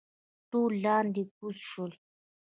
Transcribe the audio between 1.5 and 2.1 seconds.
شول.